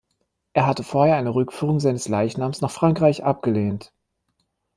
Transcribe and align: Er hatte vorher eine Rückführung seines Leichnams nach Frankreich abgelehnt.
Er 0.53 0.65
hatte 0.65 0.81
vorher 0.81 1.15
eine 1.15 1.35
Rückführung 1.35 1.79
seines 1.79 2.07
Leichnams 2.07 2.59
nach 2.61 2.71
Frankreich 2.71 3.23
abgelehnt. 3.23 3.93